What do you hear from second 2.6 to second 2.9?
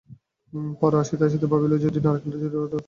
দিই।